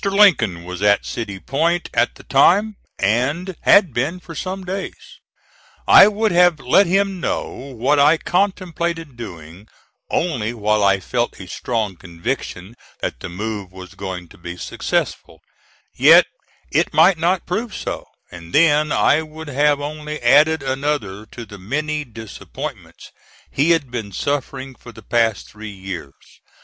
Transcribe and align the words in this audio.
Lincoln 0.03 0.63
was 0.63 0.81
at 0.81 1.05
City 1.05 1.39
Point 1.39 1.87
at 1.93 2.15
the 2.15 2.23
time, 2.23 2.75
and 2.97 3.55
had 3.61 3.93
been 3.93 4.19
for 4.19 4.33
some 4.33 4.63
days. 4.65 5.19
I 5.87 6.07
would 6.07 6.31
have 6.31 6.59
let 6.59 6.87
him 6.87 7.19
know 7.19 7.45
what 7.51 7.99
I 7.99 8.17
contemplated 8.17 9.15
doing, 9.15 9.67
only 10.09 10.55
while 10.55 10.83
I 10.83 10.99
felt 11.01 11.39
a 11.39 11.45
strong 11.45 11.97
conviction 11.97 12.73
that 13.01 13.19
the 13.19 13.29
move 13.29 13.71
was 13.71 13.93
going 13.93 14.27
to 14.29 14.39
be 14.39 14.57
successful, 14.57 15.39
yet 15.93 16.25
it 16.71 16.95
might 16.95 17.19
not 17.19 17.45
prove 17.45 17.75
so; 17.75 18.07
and 18.31 18.53
then 18.53 18.91
I 18.91 19.21
would 19.21 19.49
have 19.49 19.79
only 19.79 20.19
added 20.23 20.63
another 20.63 21.27
to 21.27 21.45
the 21.45 21.59
many 21.59 22.05
disappointments 22.05 23.11
he 23.51 23.69
had 23.69 23.91
been 23.91 24.11
suffering 24.11 24.73
for 24.73 24.91
the 24.91 25.03
past 25.03 25.47
three 25.47 25.69
years. 25.69 26.41